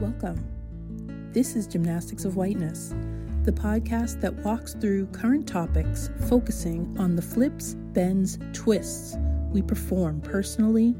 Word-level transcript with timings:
Welcome. 0.00 1.30
This 1.34 1.54
is 1.56 1.66
Gymnastics 1.66 2.24
of 2.24 2.36
Whiteness, 2.36 2.94
the 3.42 3.52
podcast 3.52 4.22
that 4.22 4.34
walks 4.36 4.72
through 4.72 5.04
current 5.08 5.46
topics 5.46 6.08
focusing 6.26 6.96
on 6.98 7.16
the 7.16 7.20
flips, 7.20 7.74
bends, 7.92 8.38
twists 8.54 9.18
we 9.50 9.60
perform 9.60 10.22
personally, 10.22 10.94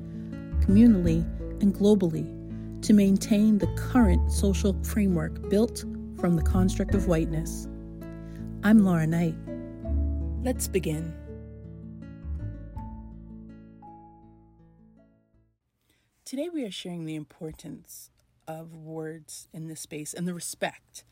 communally, 0.61 1.23
and 1.63 1.75
globally 1.75 2.29
to 2.83 2.93
maintain 2.93 3.57
the 3.57 3.69
current 3.69 4.31
social 4.31 4.77
framework 4.85 5.49
built 5.49 5.87
from 6.19 6.37
the 6.37 6.43
construct 6.43 6.95
of 6.95 7.07
whiteness. 7.07 7.69
I'm 8.65 8.85
Laura 8.85 9.07
Knight. 9.07 9.35
Let's 10.43 10.69
begin. 10.69 11.15
Today, 16.27 16.51
we 16.53 16.65
are 16.65 16.71
sharing 16.71 17.07
the 17.07 17.15
importance 17.15 18.11
of 18.47 18.75
words 18.75 19.49
in 19.53 19.69
this 19.69 19.81
space 19.81 20.15
and 20.15 20.27
the 20.27 20.35
respect 20.35 21.05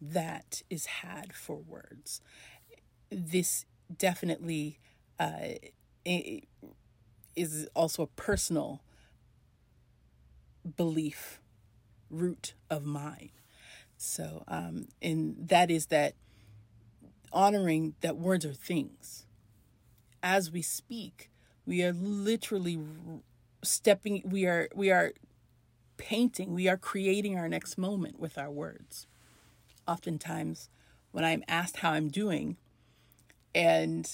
that 0.00 0.62
is 0.70 0.86
had 0.86 1.32
for 1.32 1.56
words. 1.56 2.20
This 3.10 3.64
definitely 3.96 4.78
uh, 5.18 5.54
is 7.36 7.68
also 7.74 8.02
a 8.02 8.06
personal 8.06 8.82
belief 10.76 11.40
root 12.10 12.54
of 12.70 12.84
mine. 12.84 13.30
So, 13.96 14.44
um, 14.48 14.88
and 15.02 15.36
that 15.48 15.70
is 15.70 15.86
that 15.86 16.14
honoring 17.32 17.94
that 18.00 18.16
words 18.16 18.44
are 18.44 18.52
things. 18.52 19.26
As 20.22 20.50
we 20.50 20.62
speak, 20.62 21.30
we 21.66 21.82
are 21.84 21.92
literally 21.92 22.78
stepping. 23.62 24.22
We 24.24 24.46
are 24.46 24.68
we 24.74 24.90
are 24.90 25.12
painting. 25.98 26.54
We 26.54 26.68
are 26.68 26.78
creating 26.78 27.36
our 27.36 27.48
next 27.48 27.76
moment 27.76 28.18
with 28.18 28.38
our 28.38 28.50
words. 28.50 29.06
Oftentimes, 29.86 30.70
when 31.12 31.24
I'm 31.24 31.44
asked 31.48 31.78
how 31.78 31.92
I'm 31.92 32.08
doing, 32.08 32.56
and 33.54 34.10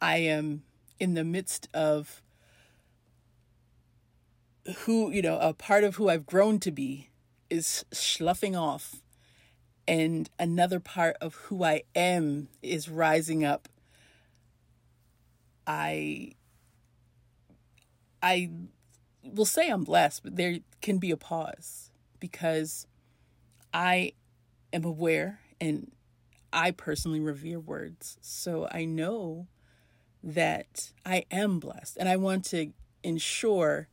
I 0.00 0.18
am 0.18 0.62
in 1.00 1.14
the 1.14 1.24
midst 1.24 1.68
of 1.74 2.22
who, 4.78 5.10
you 5.10 5.22
know, 5.22 5.38
a 5.38 5.52
part 5.52 5.84
of 5.84 5.96
who 5.96 6.08
I've 6.08 6.26
grown 6.26 6.58
to 6.60 6.70
be 6.70 7.10
is 7.50 7.84
sloughing 7.92 8.56
off, 8.56 9.02
and 9.86 10.30
another 10.38 10.80
part 10.80 11.16
of 11.20 11.34
who 11.34 11.64
I 11.64 11.82
am 11.94 12.48
is 12.62 12.88
rising 12.88 13.44
up. 13.44 13.68
I 15.66 16.32
I 18.22 18.50
will 19.32 19.44
say 19.44 19.68
I'm 19.68 19.84
blessed, 19.84 20.22
but 20.22 20.36
there 20.36 20.58
can 20.80 20.98
be 20.98 21.10
a 21.10 21.16
pause 21.16 21.90
because 22.20 22.86
I 23.72 24.12
am 24.72 24.84
aware 24.84 25.40
and 25.60 25.90
I 26.52 26.70
personally 26.70 27.20
revere 27.20 27.58
words. 27.58 28.18
So 28.20 28.68
I 28.70 28.84
know 28.84 29.48
that 30.22 30.92
I 31.04 31.24
am 31.30 31.58
blessed 31.58 31.96
and 31.98 32.08
I 32.08 32.16
want 32.16 32.44
to 32.46 32.72
ensure 33.02 33.88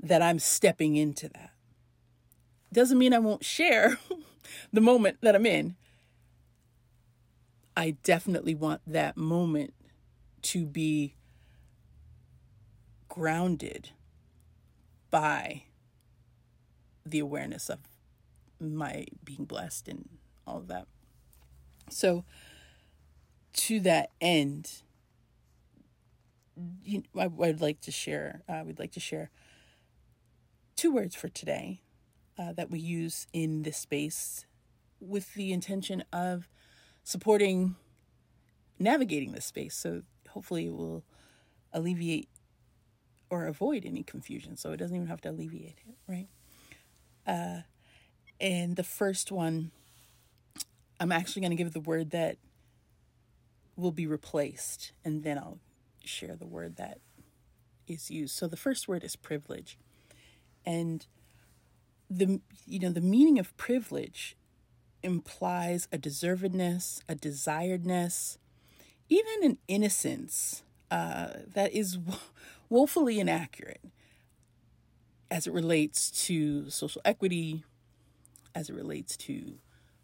that 0.00 0.22
I'm 0.22 0.38
stepping 0.38 0.96
into 0.96 1.28
that. 1.28 1.50
Doesn't 2.72 2.98
mean 2.98 3.14
I 3.14 3.18
won't 3.18 3.44
share 3.44 3.98
the 4.72 4.80
moment 4.80 5.18
that 5.22 5.34
I'm 5.34 5.46
in. 5.46 5.76
I 7.76 7.96
definitely 8.02 8.54
want 8.54 8.80
that 8.86 9.16
moment 9.16 9.74
to 10.42 10.64
be 10.64 11.14
grounded 13.08 13.90
by 15.16 15.62
the 17.06 17.18
awareness 17.18 17.70
of 17.70 17.78
my 18.60 19.06
being 19.24 19.46
blessed 19.46 19.88
and 19.88 20.10
all 20.46 20.58
of 20.58 20.68
that. 20.68 20.86
So, 21.88 22.26
to 23.54 23.80
that 23.80 24.10
end, 24.20 24.82
you, 26.84 27.02
I 27.18 27.28
would 27.28 27.62
like 27.62 27.80
to 27.80 27.90
share. 27.90 28.42
Uh, 28.46 28.64
we'd 28.66 28.78
like 28.78 28.92
to 28.92 29.00
share 29.00 29.30
two 30.76 30.92
words 30.92 31.14
for 31.14 31.30
today 31.30 31.80
uh, 32.38 32.52
that 32.52 32.70
we 32.70 32.78
use 32.78 33.26
in 33.32 33.62
this 33.62 33.78
space 33.78 34.44
with 35.00 35.32
the 35.32 35.50
intention 35.50 36.04
of 36.12 36.46
supporting 37.04 37.76
navigating 38.78 39.32
this 39.32 39.46
space. 39.46 39.76
So 39.76 40.02
hopefully, 40.28 40.66
it 40.66 40.74
will 40.74 41.04
alleviate 41.72 42.28
or 43.30 43.46
avoid 43.46 43.84
any 43.84 44.02
confusion. 44.02 44.56
So 44.56 44.72
it 44.72 44.76
doesn't 44.76 44.94
even 44.94 45.08
have 45.08 45.20
to 45.22 45.30
alleviate 45.30 45.78
it, 45.86 45.96
right? 46.06 46.28
Uh, 47.26 47.62
and 48.40 48.76
the 48.76 48.84
first 48.84 49.32
one, 49.32 49.70
I'm 51.00 51.12
actually 51.12 51.42
going 51.42 51.56
to 51.56 51.56
give 51.56 51.72
the 51.72 51.80
word 51.80 52.10
that 52.10 52.38
will 53.76 53.92
be 53.92 54.06
replaced, 54.06 54.92
and 55.04 55.22
then 55.22 55.38
I'll 55.38 55.58
share 56.04 56.36
the 56.36 56.46
word 56.46 56.76
that 56.76 56.98
is 57.86 58.10
used. 58.10 58.34
So 58.34 58.46
the 58.46 58.56
first 58.56 58.88
word 58.88 59.04
is 59.04 59.16
privilege. 59.16 59.78
And 60.64 61.06
the 62.08 62.40
you 62.66 62.78
know 62.78 62.90
the 62.90 63.00
meaning 63.00 63.38
of 63.38 63.56
privilege 63.56 64.36
implies 65.02 65.88
a 65.92 65.98
deservedness, 65.98 67.00
a 67.08 67.14
desiredness, 67.14 68.38
even 69.08 69.42
an 69.42 69.58
innocence 69.68 70.62
uh, 70.90 71.28
that 71.54 71.72
is 71.72 71.98
woefully 72.68 73.20
inaccurate 73.20 73.80
as 75.30 75.46
it 75.46 75.52
relates 75.52 76.10
to 76.26 76.70
social 76.70 77.02
equity, 77.04 77.64
as 78.54 78.70
it 78.70 78.74
relates 78.74 79.16
to 79.16 79.58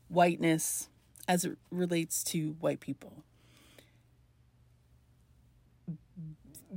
whiteness, 0.09 0.89
as 1.29 1.45
it 1.45 1.57
relates 1.71 2.25
to 2.25 2.57
white 2.61 2.81
people. 2.81 3.25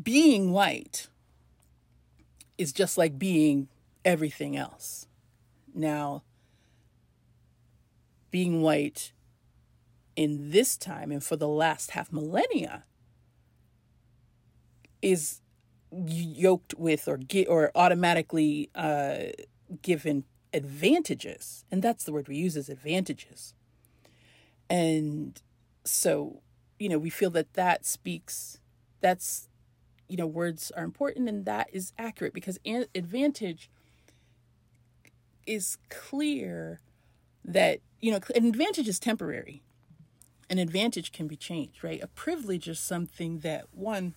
Being 0.01 0.51
white 0.51 1.07
is 2.57 2.71
just 2.71 2.97
like 2.97 3.17
being 3.17 3.67
everything 4.03 4.55
else. 4.55 5.07
Now, 5.73 6.23
being 8.31 8.61
white 8.61 9.11
in 10.15 10.51
this 10.51 10.77
time 10.77 11.11
and 11.11 11.23
for 11.23 11.35
the 11.35 11.47
last 11.47 11.91
half 11.91 12.11
millennia 12.11 12.83
is 15.01 15.41
yoked 16.05 16.73
with 16.75 17.07
or 17.07 17.17
get 17.17 17.47
or 17.47 17.71
automatically 17.75 18.69
uh, 18.75 19.17
given 19.81 20.23
advantages, 20.53 21.65
and 21.71 21.81
that's 21.81 22.03
the 22.03 22.13
word 22.13 22.27
we 22.27 22.37
use 22.37 22.55
is 22.55 22.69
advantages. 22.69 23.53
And 24.69 25.41
so, 25.83 26.41
you 26.79 26.89
know, 26.89 26.97
we 26.97 27.09
feel 27.09 27.29
that 27.31 27.53
that 27.53 27.85
speaks. 27.85 28.59
That's, 29.01 29.49
you 30.07 30.17
know, 30.17 30.25
words 30.25 30.71
are 30.75 30.83
important, 30.83 31.29
and 31.29 31.45
that 31.45 31.69
is 31.71 31.93
accurate 31.97 32.33
because 32.33 32.57
an- 32.65 32.87
advantage 32.95 33.69
is 35.45 35.77
clear 35.89 36.79
that 37.43 37.79
you 38.01 38.11
know 38.11 38.19
an 38.35 38.45
advantage 38.45 38.87
is 38.87 38.99
temporary 38.99 39.61
an 40.49 40.57
advantage 40.57 41.11
can 41.11 41.27
be 41.27 41.35
changed 41.35 41.83
right 41.83 42.01
a 42.01 42.07
privilege 42.07 42.67
is 42.67 42.79
something 42.79 43.39
that 43.39 43.65
one 43.71 44.15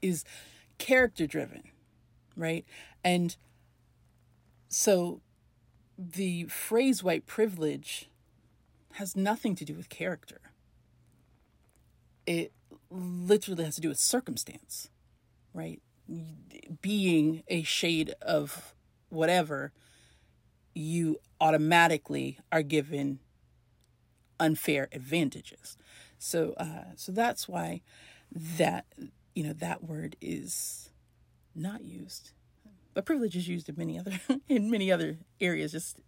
is 0.00 0.24
character 0.80 1.26
driven, 1.28 1.62
right? 2.36 2.64
And 3.04 3.36
so 4.68 5.20
the 5.96 6.44
phrase 6.44 7.04
white 7.04 7.26
privilege 7.26 8.08
has 8.94 9.14
nothing 9.14 9.54
to 9.54 9.64
do 9.64 9.74
with 9.74 9.88
character. 9.88 10.40
It 12.26 12.52
literally 12.90 13.64
has 13.64 13.76
to 13.76 13.80
do 13.80 13.88
with 13.88 13.98
circumstance, 13.98 14.90
right? 15.54 15.80
Being 16.82 17.44
a 17.46 17.62
shade 17.62 18.14
of 18.22 18.74
whatever, 19.10 19.72
you 20.74 21.20
automatically 21.40 22.38
are 22.50 22.62
given 22.62 23.20
unfair 24.38 24.88
advantages. 24.92 25.76
So, 26.18 26.54
uh, 26.56 26.94
so 26.96 27.12
that's 27.12 27.48
why 27.48 27.82
that 28.32 28.86
you 29.34 29.42
know 29.42 29.52
that 29.52 29.84
word 29.84 30.16
is 30.20 30.90
not 31.54 31.84
used 31.84 32.32
but 32.94 33.04
privilege 33.04 33.36
is 33.36 33.48
used 33.48 33.68
in 33.68 33.76
many 33.76 33.98
other 33.98 34.12
in 34.48 34.70
many 34.70 34.90
other 34.90 35.18
areas 35.40 35.72
just 35.72 35.98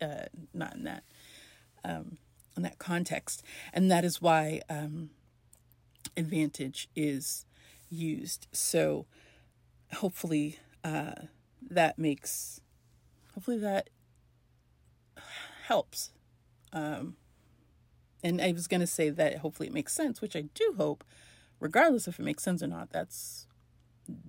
uh, 0.00 0.24
not 0.54 0.74
in 0.74 0.84
that 0.84 1.04
um, 1.84 2.18
in 2.56 2.62
that 2.62 2.78
context. 2.78 3.42
And 3.72 3.90
that 3.90 4.04
is 4.04 4.20
why 4.20 4.60
um, 4.68 5.10
advantage 6.16 6.88
is 6.94 7.46
used. 7.88 8.46
So 8.52 9.06
hopefully 9.94 10.58
uh, 10.84 11.12
that 11.70 11.98
makes 11.98 12.60
hopefully 13.34 13.58
that 13.58 13.90
helps. 15.64 16.10
Um, 16.72 17.16
and 18.22 18.40
i 18.40 18.52
was 18.52 18.68
going 18.68 18.80
to 18.80 18.86
say 18.86 19.08
that 19.08 19.38
hopefully 19.38 19.66
it 19.66 19.72
makes 19.72 19.94
sense 19.94 20.20
which 20.20 20.36
i 20.36 20.42
do 20.54 20.74
hope 20.76 21.02
regardless 21.60 22.08
if 22.08 22.18
it 22.18 22.22
makes 22.22 22.42
sense 22.42 22.62
or 22.62 22.66
not 22.66 22.90
that's 22.90 23.46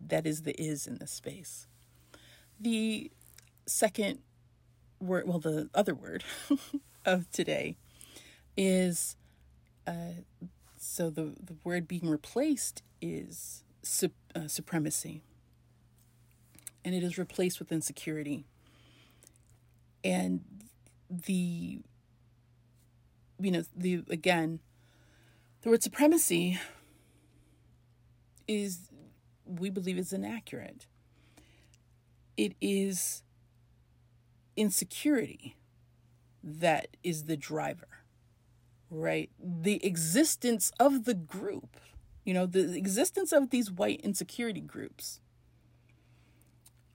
that 0.08 0.28
is 0.28 0.44
the 0.44 0.60
is 0.62 0.86
in 0.86 0.98
this 0.98 1.12
space 1.12 1.68
the 2.60 3.12
second 3.66 4.20
word, 5.00 5.28
well, 5.28 5.40
the 5.40 5.70
other 5.74 5.96
word 5.96 6.24
of 7.06 7.30
today 7.32 7.76
is 8.56 9.16
uh, 9.88 10.22
so 10.78 11.10
the, 11.10 11.34
the 11.44 11.56
word 11.64 11.88
being 11.88 12.08
replaced 12.08 12.84
is 13.02 13.64
su- 13.82 14.12
uh, 14.36 14.48
supremacy. 14.48 15.24
And 16.84 16.96
it 16.96 17.04
is 17.04 17.18
replaced 17.18 17.60
with 17.60 17.72
insecurity. 17.72 18.46
And 20.04 20.42
the, 21.10 21.80
you 23.40 23.52
know, 23.52 23.64
the, 23.76 24.04
again, 24.10 24.60
the 25.62 25.70
word 25.70 25.84
supremacy 25.84 26.60
is, 28.52 28.90
we 29.46 29.70
believe, 29.70 29.98
is 29.98 30.14
inaccurate. 30.14 30.88
It 32.38 32.56
is 32.62 33.24
insecurity 34.56 35.56
that 36.44 36.98
is 37.04 37.26
the 37.26 37.38
driver, 37.38 37.88
right? 38.90 39.30
The 39.40 39.86
existence 39.86 40.72
of 40.80 41.06
the 41.06 41.14
group, 41.14 41.78
you 42.26 42.34
know, 42.34 42.46
the 42.46 42.78
existence 42.78 43.32
of 43.32 43.50
these 43.50 43.72
white 43.72 44.02
insecurity 44.02 44.62
groups. 44.62 45.20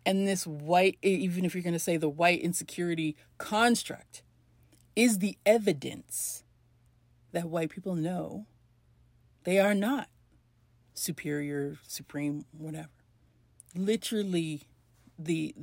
And 0.04 0.26
this 0.26 0.46
white, 0.46 0.98
even 1.02 1.44
if 1.44 1.54
you're 1.54 1.64
going 1.64 1.72
to 1.72 1.80
say 1.80 1.96
the 1.96 2.08
white 2.08 2.40
insecurity 2.40 3.16
construct, 3.38 4.22
is 4.94 5.18
the 5.18 5.36
evidence 5.44 6.44
that 7.32 7.48
white 7.48 7.70
people 7.70 7.94
know 7.94 8.46
they 9.44 9.58
are 9.58 9.74
not 9.74 10.08
superior, 10.96 11.76
supreme, 11.86 12.44
whatever. 12.52 12.88
Literally, 13.74 14.62
the 15.18 15.54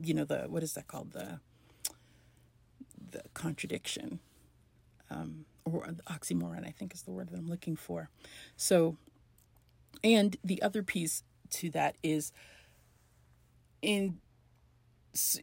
you 0.00 0.14
know 0.14 0.24
the 0.24 0.44
what 0.48 0.62
is 0.62 0.74
that 0.74 0.86
called? 0.86 1.12
The 1.12 1.40
the 3.10 3.22
contradiction 3.32 4.20
um, 5.10 5.44
or 5.64 5.86
the 5.86 6.02
oxymoron 6.04 6.66
i 6.66 6.70
think 6.70 6.92
is 6.94 7.02
the 7.02 7.10
word 7.12 7.28
that 7.28 7.36
i'm 7.38 7.48
looking 7.48 7.76
for. 7.76 8.10
So 8.56 8.96
and 10.02 10.36
the 10.44 10.60
other 10.62 10.82
piece 10.82 11.22
to 11.50 11.70
that 11.70 11.96
is 12.02 12.32
in 13.82 14.18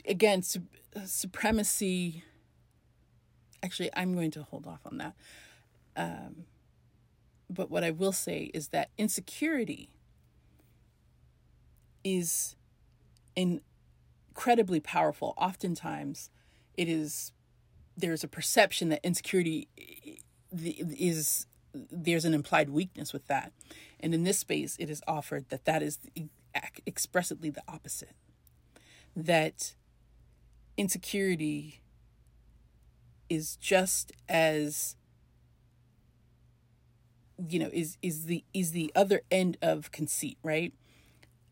again 0.08 0.44
su- 0.44 0.68
supremacy. 1.06 2.24
Actually 3.64 3.90
i'm 3.96 4.14
going 4.14 4.32
to 4.32 4.44
hold 4.44 4.68
off 4.68 4.82
on 4.86 4.98
that. 4.98 5.14
Um, 5.96 6.46
but 7.52 7.70
what 7.70 7.84
i 7.84 7.92
will 7.92 8.12
say 8.14 8.50
is 8.54 8.70
that 8.70 8.90
insecurity 8.98 9.90
is 12.04 12.56
incredibly 13.36 14.80
powerful. 14.80 15.34
Oftentimes, 15.38 16.30
it 16.76 16.88
is 16.88 17.32
there's 17.98 18.24
a 18.24 18.28
perception 18.28 18.90
that 18.90 19.00
insecurity 19.04 19.68
is 20.52 21.46
there's 21.74 22.26
an 22.26 22.34
implied 22.34 22.70
weakness 22.70 23.14
with 23.14 23.28
that, 23.28 23.52
and 24.00 24.14
in 24.14 24.24
this 24.24 24.40
space, 24.40 24.76
it 24.80 24.90
is 24.90 25.02
offered 25.08 25.50
that 25.50 25.66
that 25.66 25.82
is 25.82 26.00
expressly 26.88 27.50
the 27.50 27.64
opposite. 27.68 28.16
That 29.16 29.76
insecurity 30.78 31.82
is 33.30 33.56
just 33.58 34.12
as 34.28 34.96
you 37.50 37.60
know 37.60 37.70
is 37.72 37.98
is 38.02 38.26
the 38.26 38.44
is 38.54 38.72
the 38.72 38.92
other 38.96 39.22
end 39.32 39.58
of 39.62 39.92
conceit 39.92 40.38
right 40.44 40.74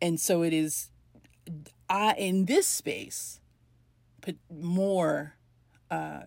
and 0.02 0.20
so 0.20 0.44
it 0.44 0.54
is 0.54 0.90
I 1.90 2.14
in 2.14 2.46
this 2.46 2.68
space 2.68 3.40
put 4.22 4.38
more 4.50 5.36
uh, 5.90 6.22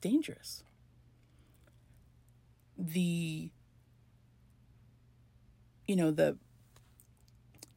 dangerous. 0.00 0.62
The 2.76 3.50
you 5.86 5.96
know 5.96 6.10
the 6.10 6.36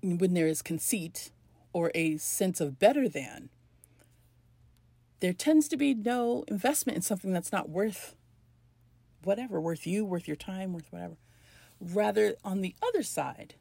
when 0.01 0.33
there 0.33 0.47
is 0.47 0.61
conceit 0.61 1.29
or 1.71 1.91
a 1.93 2.17
sense 2.17 2.59
of 2.59 2.79
better 2.79 3.07
than, 3.07 3.49
there 5.19 5.33
tends 5.33 5.67
to 5.67 5.77
be 5.77 5.93
no 5.93 6.43
investment 6.47 6.95
in 6.95 7.01
something 7.01 7.31
that's 7.31 7.51
not 7.51 7.69
worth 7.69 8.15
whatever, 9.29 9.61
worth 9.61 9.85
you, 9.85 10.03
worth 10.03 10.27
your 10.27 10.35
time, 10.35 10.73
worth 10.73 10.91
whatever. 10.91 11.15
Rather, 11.79 12.33
on 12.43 12.61
the 12.61 12.73
other 12.81 13.03
side, 13.03 13.53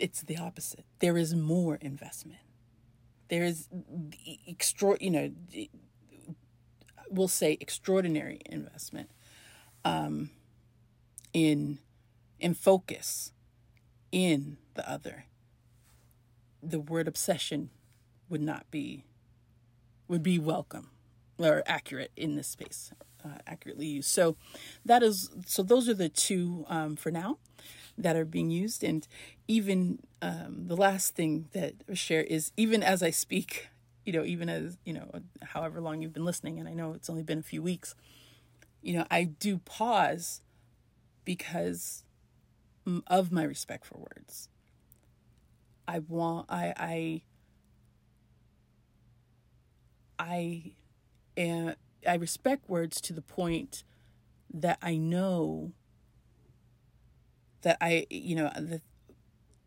it's 0.00 0.20
the 0.20 0.36
opposite. 0.36 0.84
There 0.98 1.16
is 1.16 1.32
more 1.32 1.76
investment. 1.76 2.40
There 3.28 3.44
is 3.44 3.68
extra, 4.48 4.96
you 5.00 5.10
know, 5.12 5.32
we'll 7.08 7.28
say 7.28 7.56
extraordinary 7.60 8.40
investment 8.46 9.10
um, 9.84 10.30
in 11.32 11.78
in 12.40 12.54
focus 12.54 13.32
in 14.10 14.56
the 14.74 14.90
other. 14.90 15.26
The 16.60 16.80
word 16.80 17.06
obsession 17.06 17.70
would 18.28 18.42
not 18.42 18.68
be 18.72 19.04
would 20.08 20.24
be 20.24 20.40
welcome 20.40 20.91
or 21.50 21.62
accurate 21.66 22.12
in 22.16 22.36
this 22.36 22.48
space, 22.48 22.92
uh, 23.24 23.38
accurately 23.46 23.86
used. 23.86 24.08
So 24.08 24.36
that 24.84 25.02
is 25.02 25.30
so. 25.46 25.62
Those 25.62 25.88
are 25.88 25.94
the 25.94 26.08
two 26.08 26.64
um, 26.68 26.96
for 26.96 27.10
now 27.10 27.38
that 27.98 28.16
are 28.16 28.24
being 28.24 28.50
used. 28.50 28.82
And 28.84 29.06
even 29.48 30.00
um, 30.20 30.64
the 30.66 30.76
last 30.76 31.14
thing 31.14 31.48
that 31.52 31.74
I 31.90 31.94
share 31.94 32.22
is 32.22 32.52
even 32.56 32.82
as 32.82 33.02
I 33.02 33.10
speak, 33.10 33.68
you 34.04 34.12
know, 34.12 34.24
even 34.24 34.48
as, 34.48 34.78
you 34.84 34.92
know, 34.92 35.10
however 35.42 35.80
long 35.80 36.02
you've 36.02 36.12
been 36.12 36.24
listening, 36.24 36.58
and 36.58 36.68
I 36.68 36.74
know 36.74 36.92
it's 36.92 37.10
only 37.10 37.22
been 37.22 37.38
a 37.38 37.42
few 37.42 37.62
weeks, 37.62 37.94
you 38.80 38.94
know, 38.94 39.06
I 39.10 39.24
do 39.24 39.58
pause 39.58 40.42
because 41.24 42.04
of 43.06 43.30
my 43.30 43.44
respect 43.44 43.86
for 43.86 43.98
words. 43.98 44.48
I 45.86 46.00
want, 46.00 46.46
I, 46.48 46.74
I, 46.76 47.22
I, 50.18 50.72
am, 51.36 51.74
I 52.06 52.14
respect 52.14 52.68
words 52.68 53.00
to 53.02 53.12
the 53.12 53.22
point 53.22 53.84
that 54.52 54.78
I 54.82 54.96
know 54.96 55.72
that 57.62 57.78
I, 57.80 58.06
you 58.10 58.34
know, 58.34 58.50
that 58.56 58.82